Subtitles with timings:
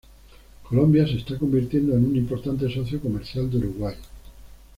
[0.63, 3.93] Colombia se está convirtiendo en un importante socio comercial de Uruguay.